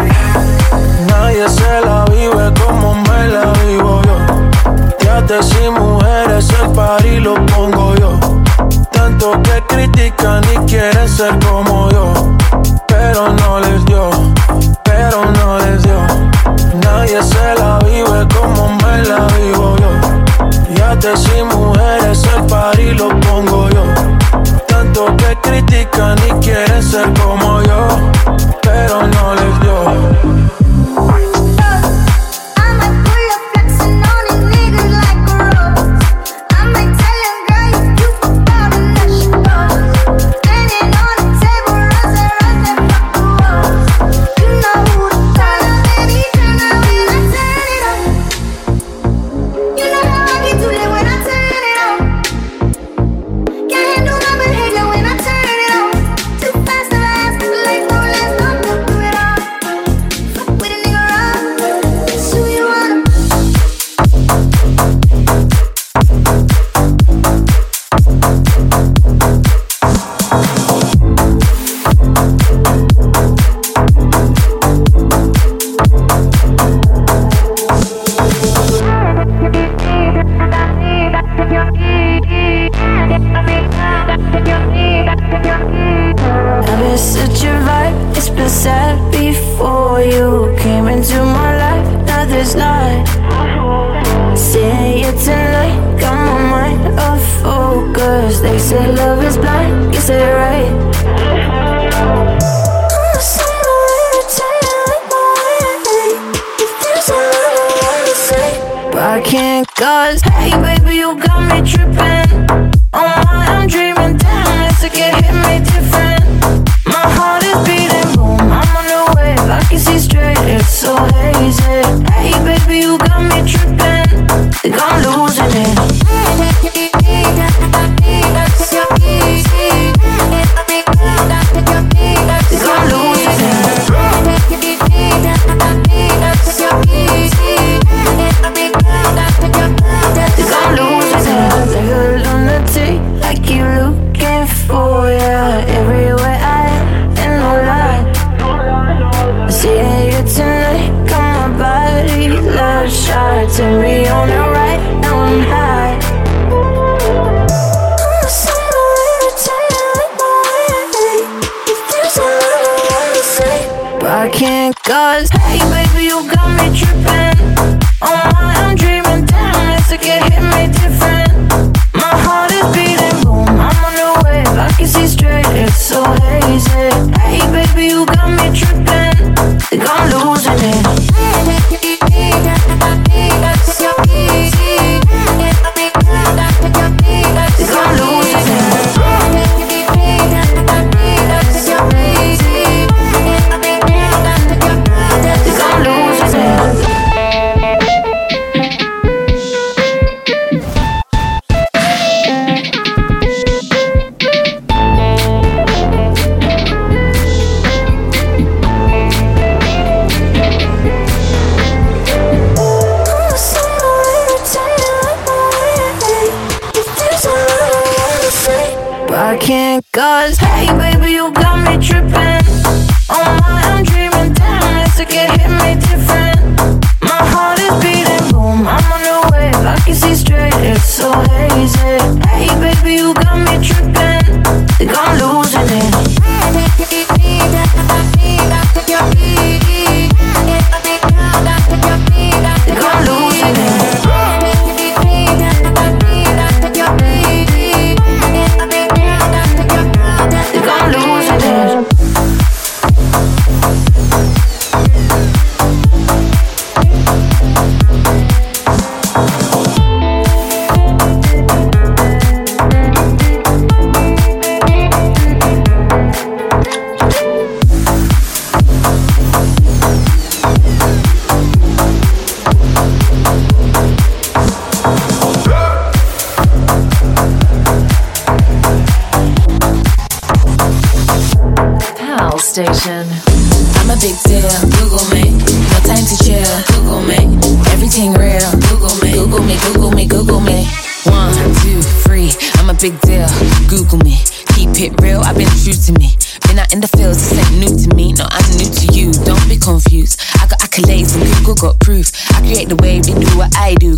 Nadie 1.09 1.48
se 1.48 1.81
la 1.85 2.05
vive 2.07 2.53
como 2.64 2.94
me 2.94 3.29
la 3.29 3.53
vivo 3.66 4.03
yo. 4.03 5.22
te 5.26 5.42
sin 5.42 5.74
mujeres, 5.74 6.48
el 6.62 6.72
par 6.72 7.05
y 7.05 7.20
lo 7.20 7.35
pongo 7.46 7.94
yo. 7.96 8.18
Tanto 8.92 9.40
que 9.42 9.62
critican 9.68 10.42
y 10.55 10.57
quieren 10.66 11.09
ser 11.09 11.38
como 11.46 11.90
yo. 11.90 12.37
Pero 12.88 13.33
no 13.35 13.61
les 13.61 13.85
dio 13.85 14.30
Nadie 15.70 17.22
se 17.22 17.54
la 17.54 17.78
vive 17.85 18.26
como 18.35 18.70
me 18.70 19.04
la 19.04 19.26
vivo 19.38 19.76
yo. 19.76 19.92
Ya 20.74 20.98
te 20.98 21.16
sin 21.16 21.46
mujeres 21.46 22.24
el 22.37 22.44
par 22.46 22.78
y 22.80 22.92
lo 22.92 23.09
pongo 23.20 23.70
yo. 23.70 23.85
Tanto 24.66 25.16
que 25.16 25.37
critican 25.40 26.18
y 26.28 26.33
quieren 26.44 26.83
ser 26.83 27.12
como 27.14 27.62
yo, 27.62 27.87
pero 28.62 29.06
no 29.06 29.35
les 29.37 29.61
dio. 29.61 30.39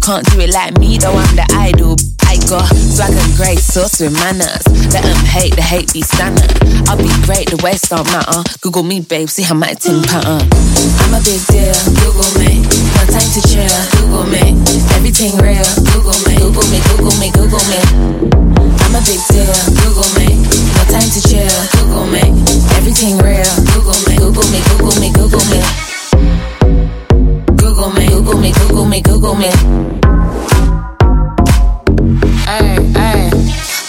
Can't 0.03 0.27
do 0.35 0.41
it 0.43 0.51
like 0.51 0.75
me 0.83 0.99
though. 0.99 1.15
I'm 1.15 1.37
the 1.39 1.47
idol. 1.55 1.95
I 2.27 2.35
got 2.51 2.67
swag 2.75 3.15
and 3.15 3.33
grace, 3.39 3.63
sauce 3.63 4.03
with 4.03 4.11
manners. 4.19 4.67
Let 4.91 5.07
them 5.07 5.23
hate, 5.23 5.55
the 5.55 5.63
hate 5.63 5.93
be 5.95 6.03
standard. 6.03 6.51
I'll 6.91 6.99
be 6.99 7.07
great, 7.23 7.47
the 7.55 7.61
waist 7.63 7.87
don't 7.87 8.03
matter. 8.11 8.43
Google 8.67 8.83
me, 8.83 8.99
babe, 8.99 9.29
see 9.29 9.47
how 9.47 9.55
my 9.55 9.79
ting 9.79 10.03
pattern. 10.03 10.43
I'm 11.07 11.15
a 11.15 11.23
big 11.23 11.39
deal, 11.47 11.71
Google 12.03 12.27
me. 12.35 12.67
No 12.67 13.03
time 13.15 13.31
to 13.31 13.41
chill, 13.47 13.79
Google 13.95 14.27
me. 14.27 14.59
Everything 14.99 15.39
real, 15.39 15.63
Google 15.95 16.19
me. 16.27 16.35
Google 16.35 16.67
me, 16.67 16.79
Google 16.91 17.15
me, 17.23 17.29
Google 17.31 17.63
me. 17.71 17.81
I'm 18.83 18.99
a 18.99 19.01
big 19.07 19.23
deal, 19.31 19.55
Google 19.87 20.11
me. 20.19 20.35
No 20.51 20.83
time 20.91 21.07
to 21.15 21.21
chill, 21.23 21.47
Google 21.79 22.11
me. 22.11 22.27
Everything 22.75 23.23
real, 23.23 23.47
Google 23.71 23.95
me. 24.11 24.19
Google 24.19 24.47
me, 24.51 24.59
Google 24.67 24.97
me, 24.99 25.09
Google 25.15 25.47
me. 25.47 25.63
Google 25.63 25.79
me, 25.87 25.92
me, 28.43 28.53
Google 28.59 28.87
me, 28.87 29.01
Google 29.01 29.35
me. 29.37 29.51
Ay, 32.51 32.75
ay. 32.99 33.31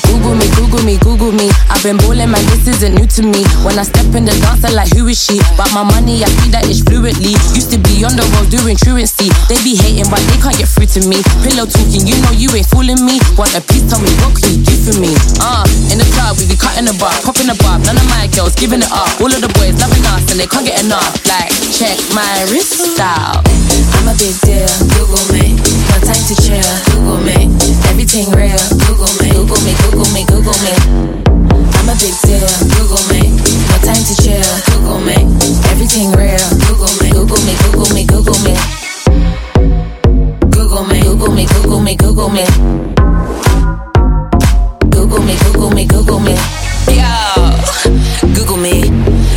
Google 0.05 0.35
me, 0.37 0.45
Google 0.53 0.83
me, 0.85 0.95
Google 1.01 1.31
me. 1.33 1.49
I've 1.73 1.81
been 1.81 1.97
balling, 1.97 2.29
man, 2.29 2.45
this 2.53 2.69
isn't 2.69 2.93
new 2.93 3.09
to 3.17 3.23
me. 3.25 3.41
When 3.65 3.81
I 3.81 3.83
step 3.83 4.05
in 4.13 4.29
the 4.29 4.35
dance, 4.45 4.61
I'm 4.61 4.77
like, 4.77 4.93
who 4.93 5.09
is 5.09 5.17
she? 5.17 5.41
But 5.57 5.73
my 5.73 5.81
money, 5.81 6.21
I 6.21 6.29
see 6.37 6.53
that 6.53 6.69
it's 6.69 6.85
fluently. 6.85 7.33
Used 7.57 7.73
to 7.73 7.81
be 7.81 8.05
on 8.05 8.13
the 8.13 8.21
road 8.37 8.53
doing 8.53 8.77
truancy. 8.77 9.33
They 9.49 9.57
be 9.65 9.73
hating, 9.73 10.05
but 10.13 10.21
they 10.29 10.37
can't 10.37 10.53
get 10.53 10.69
through 10.69 10.93
to 10.97 11.01
me. 11.09 11.25
Pillow 11.41 11.65
talking, 11.65 12.05
you 12.05 12.13
know 12.21 12.33
you 12.37 12.53
ain't 12.53 12.69
fooling 12.69 13.01
me. 13.01 13.17
Want 13.33 13.57
a 13.57 13.61
piece, 13.65 13.89
tell 13.89 13.97
me, 13.97 14.13
what 14.21 14.37
can 14.37 14.53
you 14.53 14.61
do 14.61 14.75
for 14.85 14.95
me? 15.01 15.17
Uh, 15.41 15.65
in 15.89 15.97
the 15.97 16.05
club, 16.13 16.37
we 16.37 16.45
be 16.45 16.53
cutting 16.53 16.85
the 16.85 16.93
bar, 17.01 17.13
popping 17.25 17.49
the 17.49 17.57
bar. 17.57 17.81
None 17.81 17.97
of 17.97 18.05
my 18.13 18.29
girls 18.37 18.53
giving 18.53 18.85
it 18.85 18.91
up. 18.93 19.09
All 19.17 19.33
of 19.33 19.41
the 19.41 19.49
boys 19.57 19.73
loving 19.81 20.05
us, 20.13 20.29
and 20.29 20.37
they 20.37 20.45
can't 20.45 20.67
get 20.67 20.77
enough. 20.85 21.09
Like, 21.25 21.49
check 21.73 21.97
my 22.13 22.45
wrist 22.53 22.77
style. 22.93 23.41
I'm 24.03 24.09
a 24.09 24.17
big 24.19 24.35
deal, 24.41 24.67
Google 24.99 25.23
me. 25.31 25.55
No 25.55 25.95
time 26.03 26.19
to 26.27 26.35
chill, 26.35 26.59
Google 26.91 27.23
me. 27.23 27.47
Everything 27.87 28.27
real, 28.35 28.59
Google 28.83 29.07
me. 29.23 29.31
Google 29.31 29.55
me, 29.63 29.71
Google 29.79 30.11
me, 30.11 30.25
Google 30.27 30.59
me. 30.59 30.75
I'm 31.79 31.87
a 31.87 31.95
big 31.95 32.11
deal, 32.27 32.43
Google 32.75 32.99
me. 33.07 33.31
No 33.31 33.77
time 33.79 34.03
to 34.03 34.15
chill, 34.19 34.43
Google 34.67 34.99
me. 35.07 35.15
Everything 35.71 36.11
real, 36.19 36.43
Google 36.67 36.91
me. 36.99 37.15
Google 37.15 37.39
me, 37.47 37.55
Google 37.63 37.87
me, 37.95 38.03
Google 38.03 38.39
me. 38.43 38.53
Google 40.51 40.83
me, 40.83 40.99
Google 40.99 41.31
me, 41.31 41.45
Google 41.47 41.79
me, 41.79 41.95
Google 41.95 42.29
me. 42.29 42.45
Google 44.91 45.23
me, 45.23 45.35
Google 45.47 45.71
me, 45.71 45.85
Google 45.85 46.19
me. 46.19 46.62
Google 48.37 48.57
me. 48.57 48.85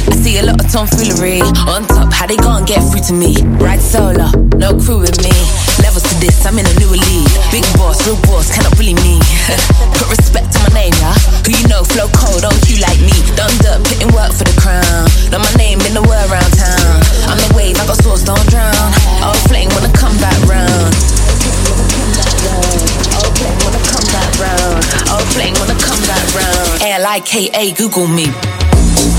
I 0.09 0.14
see 0.20 0.38
a 0.38 0.44
lot 0.44 0.61
of 0.61 0.68
tomfoolery 0.70 1.40
on 1.64 1.88
top. 1.88 2.12
How 2.12 2.26
they 2.26 2.37
gonna 2.37 2.64
get 2.64 2.85
through 2.85 3.04
to 3.09 3.14
me? 3.14 3.37
Ride 3.56 3.80
solo, 3.80 4.28
no 4.61 4.76
crew 4.76 5.00
with 5.00 5.16
me. 5.24 5.32
Levels 5.80 6.04
to 6.04 6.14
this, 6.20 6.44
I'm 6.44 6.59
in 6.59 6.66
a 6.66 6.74
new 6.76 6.92
league. 6.92 7.32
Big 7.48 7.64
boss, 7.80 8.04
real 8.04 8.20
boss, 8.28 8.52
cannot 8.52 8.76
bully 8.76 8.94
me. 9.00 9.20
Put 9.98 10.09
respect 10.12 10.52
to 10.52 10.59
my 10.68 10.72
name, 10.76 10.94
yeah. 11.00 11.16
Who 11.44 11.56
you 11.56 11.66
know, 11.68 11.85
flow 11.85 12.09
cold, 12.12 12.44
don't 12.44 12.61
you 12.68 12.76
like 12.85 13.00
me? 13.00 13.16
Done 13.32 13.54
dirt, 13.64 13.80
putting 13.88 14.12
work 14.12 14.32
for 14.32 14.44
the 14.44 14.56
crown. 14.61 15.09
Know 15.32 15.40
my 15.40 15.52
name 15.56 15.80
in 15.88 15.96
the 15.96 16.04
word 16.04 16.26
around 16.28 16.52
town. 16.52 17.00
I'm 17.32 17.40
the 17.40 17.52
wave, 17.56 17.80
I 17.80 17.87
got 17.88 17.96
swords, 18.02 18.24
don't 18.24 18.44
drown. 18.52 18.76
Old 19.24 19.40
flame 19.48 19.72
wanna 19.72 19.92
come 19.96 20.16
back 20.20 20.37
round. 20.44 20.92
Old 23.16 23.32
flame 23.40 23.59
wanna 23.64 23.80
come 23.88 24.06
back 24.12 24.30
round. 24.37 24.85
Old 25.09 25.26
flame 25.32 25.54
wanna 25.56 25.78
come 25.80 26.02
back 26.04 26.26
round. 26.37 26.56
L-I-K-A, 26.87 27.72
Google 27.72 28.07
me. 28.07 28.27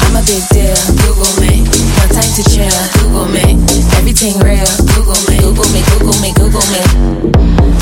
I'm 0.07 0.15
a 0.15 0.23
big 0.23 0.39
deal, 0.55 0.71
Google 1.03 1.35
me. 1.43 1.67
No 1.67 2.03
time 2.15 2.31
to 2.39 2.43
chill, 2.47 2.71
Google 2.95 3.27
me. 3.27 3.59
Everything 3.99 4.39
real, 4.39 4.63
Google 4.95 5.19
me. 5.27 5.35
Google 5.43 5.67
me, 5.75 5.83
Google 5.91 6.15
me, 6.23 6.31
Google 6.31 6.63
me. 6.71 6.79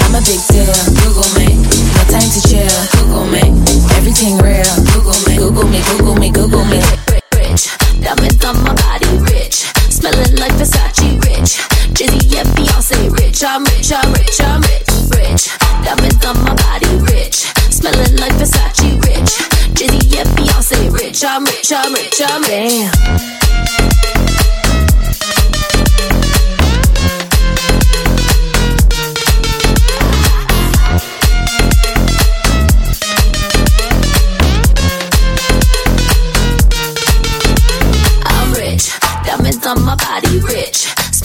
I'm 0.02 0.16
a 0.18 0.22
big 0.26 0.42
deal, 0.50 0.74
Google 1.06 1.30
me. 1.38 1.62
No 1.94 2.02
time 2.10 2.30
to 2.34 2.42
chill, 2.50 2.78
Google 2.98 3.30
me. 3.30 3.46
Everything 3.94 4.42
real, 4.42 4.66
Google 4.90 5.22
me. 5.30 5.38
Google 5.38 5.70
me, 5.70 5.80
Google 5.86 6.16
me, 6.16 6.32
Google 6.32 6.66
me. 6.66 6.82
rich. 7.38 7.70
Diamonds 8.02 8.44
on 8.44 8.64
my 8.64 8.74
body, 8.74 9.22
rich. 9.30 9.75
Smelling 9.96 10.36
like 10.36 10.52
Versace, 10.60 11.16
rich. 11.24 11.56
Jizzy, 11.96 12.20
yeah, 12.28 12.44
Beyonce, 12.44 13.10
rich. 13.18 13.42
I'm 13.46 13.64
rich, 13.64 13.94
I'm 13.94 14.12
rich, 14.12 14.42
I'm 14.42 14.60
rich, 14.60 14.90
rich. 15.16 15.48
Diamonds 15.86 16.26
on 16.26 16.44
my 16.44 16.54
body, 16.54 16.98
rich. 17.14 17.46
Smelling 17.72 18.18
like 18.18 18.34
Versace, 18.34 18.92
rich. 19.06 19.40
Jizzy, 19.72 20.14
yeah, 20.14 20.26
Beyonce, 20.36 20.92
rich. 20.92 21.24
I'm 21.24 21.46
rich, 21.46 21.72
I'm 21.72 21.94
rich, 21.94 22.22
I'm 22.22 22.42
rich. 22.42 22.92
Damn. 23.72 23.95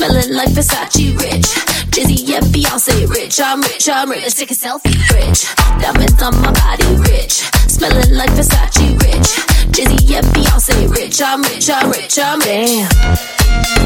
Smelling 0.01 0.33
like 0.33 0.49
Versace, 0.49 1.15
rich. 1.19 1.45
Jizzy, 1.93 2.27
yeah, 2.27 2.41
Beyonce, 2.41 3.07
rich. 3.11 3.39
I'm 3.39 3.61
rich, 3.61 3.87
I'm 3.87 4.09
rich. 4.09 4.23
Let's 4.23 4.35
take 4.35 4.51
a 4.51 4.55
selfie, 4.55 4.97
rich. 5.13 5.45
Diamonds 5.79 6.23
on 6.23 6.41
my 6.41 6.51
body, 6.53 6.87
rich. 7.11 7.45
Smelling 7.69 8.15
like 8.15 8.31
Versace, 8.31 8.99
rich. 9.03 9.29
Jizzy, 9.77 10.09
yeah, 10.09 10.23
Beyonce, 10.23 10.91
rich. 10.91 11.21
I'm 11.21 11.43
rich, 11.43 11.69
I'm 11.69 11.91
rich, 11.91 12.19
I'm 12.19 12.39
rich. 12.39 12.89
Damn. 12.89 13.80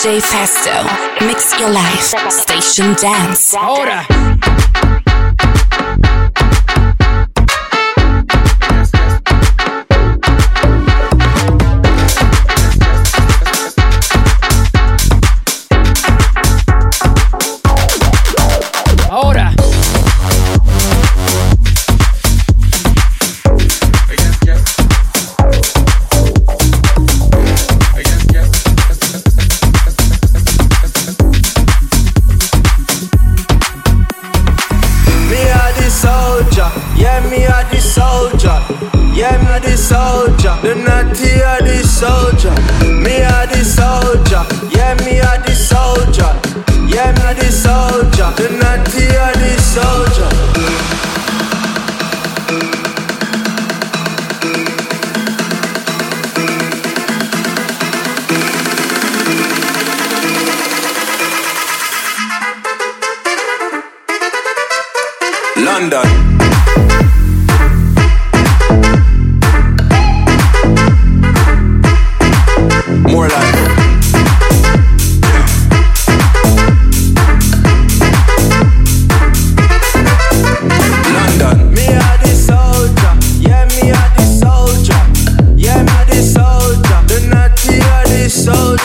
DJ 0.00 0.18
Festo. 0.22 1.26
Mix 1.26 1.52
your 1.60 1.68
life. 1.68 2.14
Station 2.30 2.94
Dance. 2.94 3.54
Ahora. 3.54 4.19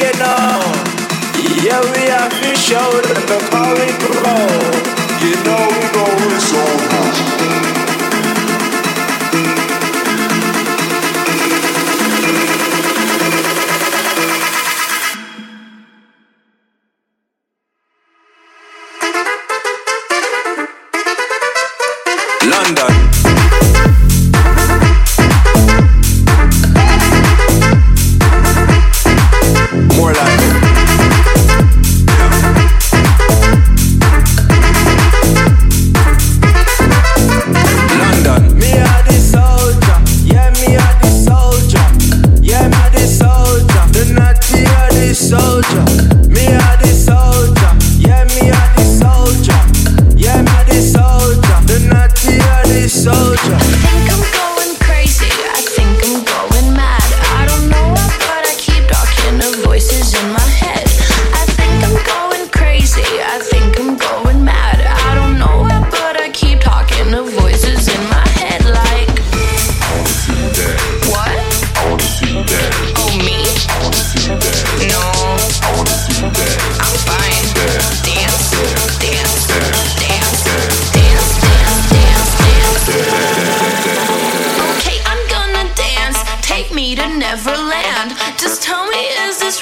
you 0.00 0.12
know. 0.18 0.60
Yeah, 1.64 1.80
we 1.92 2.02
have 2.08 2.32
to 2.32 2.56
show 2.56 2.90
the 3.02 3.38
power. 3.50 3.72
You 5.22 5.36
know 5.44 5.68
we 5.70 5.86
go 5.94 6.38
so 6.40 6.62
high. 6.90 7.11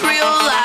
real 0.03 0.24
life. 0.24 0.59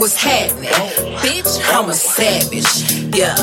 what's 0.00 0.16
happening? 0.16 0.70
Bitch, 1.20 1.60
I'm 1.74 1.90
a 1.90 1.94
savage. 1.94 3.14
Yeah, 3.14 3.36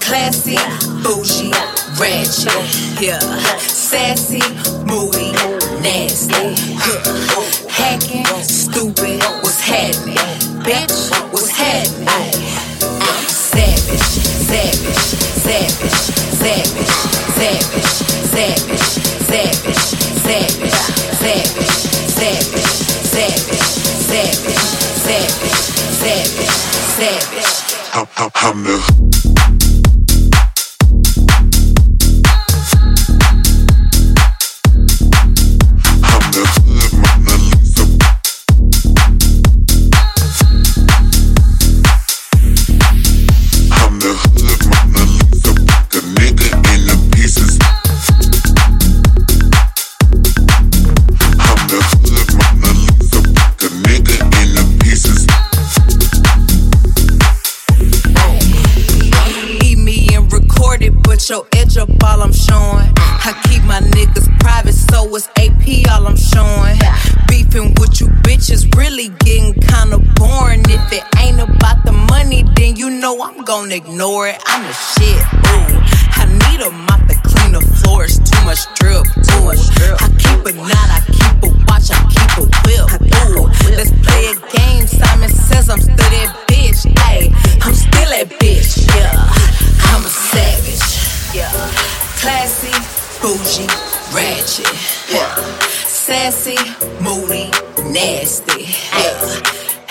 classy, 0.00 0.56
bougie, 1.04 1.52
ratchet. 2.00 2.56
Yeah, 3.00 3.18
sassy, 3.58 4.40
moody, 4.88 5.32
nasty. 5.84 6.56
Yeah. 6.88 7.04
Hacking, 7.68 8.24
stupid, 8.42 9.22
what's 9.42 9.60
happening? 9.60 10.16
Bitch, 10.64 11.10
what's 11.32 11.50
happening? 11.50 12.08
I'm 12.08 13.28
savage, 13.28 14.00
savage, 14.48 14.96
savage, 15.44 16.00
savage, 16.40 16.90
savage, 17.36 17.90
savage, 18.32 18.80
savage. 19.28 19.69
Savage. 27.00 27.80
I'm, 27.94 28.06
I'm, 28.18 28.30
I'm 28.34 28.64
the 28.64 29.29
up 61.80 61.88
all 62.04 62.22
I'm 62.22 62.32
showing. 62.32 62.92
I 62.96 63.32
keep 63.48 63.64
my 63.64 63.80
niggas 63.80 64.28
private, 64.40 64.74
so 64.74 65.08
it's 65.16 65.28
AP 65.40 65.88
all 65.90 66.06
I'm 66.06 66.16
showing. 66.16 66.76
Beefing 67.26 67.74
with 67.80 68.00
you 68.00 68.08
bitches 68.20 68.68
really 68.76 69.08
getting 69.24 69.54
kinda 69.54 69.98
boring. 70.16 70.62
If 70.68 70.92
it 70.92 71.04
ain't 71.18 71.40
about 71.40 71.84
the 71.84 71.92
money, 71.92 72.44
then 72.56 72.76
you 72.76 72.90
know 72.90 73.22
I'm 73.22 73.42
gonna 73.44 73.74
ignore 73.74 74.28
it. 74.28 74.38
I'm 74.46 74.62
the 74.62 74.74
shit, 74.92 75.22
ooh. 75.48 75.72
I 76.20 76.24
need 76.44 76.60
a 76.60 76.70
mop 76.70 77.00
to 77.08 77.16
clean 77.28 77.52
the 77.52 77.62
floors, 77.80 78.18
too 78.18 78.40
much 78.44 78.60
drip, 78.76 79.06
ooh. 79.40 79.48
I 80.04 80.08
keep 80.20 80.40
a 80.44 80.52
knot, 80.52 80.88
I 80.96 81.00
keep 81.08 81.36
a 81.44 81.48
watch, 81.66 81.88
I 81.90 81.98
keep 82.12 82.32
a 82.36 82.46
whip, 82.64 82.86
ooh. 83.24 83.48
Let's 83.76 83.92
play 84.04 84.26
a 84.28 84.36
game, 84.52 84.86
Simon 84.86 85.30
says 85.30 85.70
I'm 85.70 85.80
still 85.80 85.96
that 85.96 86.30
bitch, 86.46 86.84
ayy. 87.08 87.32
I'm 87.64 87.74
still 87.74 88.10
that 88.10 88.28
bitch, 88.38 88.84
yeah. 88.94 89.16
I'm 89.92 90.04
a 90.04 90.08
savage, 90.08 91.09
yeah. 91.34 91.50
Classy, 92.18 92.72
bougie, 93.22 93.66
ratchet, 94.12 94.66
yeah. 95.10 95.34
Sassy, 95.86 96.56
moody, 97.00 97.50
nasty, 97.90 98.66
yeah. 98.98 99.42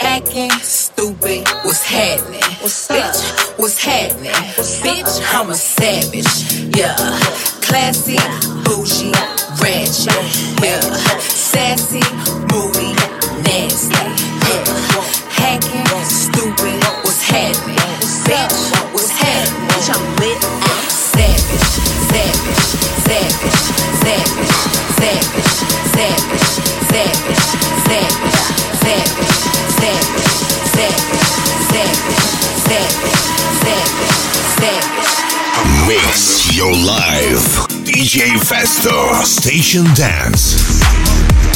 Acting 0.02 0.52
stupid, 0.62 1.48
what's 1.64 1.84
happening? 1.84 2.42
What's 2.62 2.88
Bitch, 2.88 3.60
what's 3.60 3.84
happening? 3.84 4.32
Bitch, 4.32 5.22
I'm 5.34 5.50
a 5.50 5.56
savage, 5.56 6.76
yeah. 6.78 6.96
Classy, 7.62 8.18
bougie, 8.64 9.12
ratchet, 9.62 10.64
yeah. 10.64 11.09
Festo. 38.50 39.24
Station 39.24 39.86
Dance. 39.93 41.49